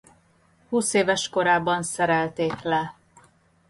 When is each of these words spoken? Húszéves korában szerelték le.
Húszéves 0.69 1.29
korában 1.29 1.83
szerelték 1.83 2.61
le. 2.61 2.95